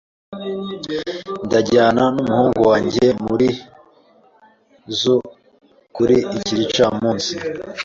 Ndajyana 1.45 2.01
umuhungu 2.19 2.61
wanjye 2.69 3.05
muri 3.25 3.47
zoo 4.99 5.21
kuri 5.95 6.15
iki 6.37 6.53
gicamunsi. 6.59 7.33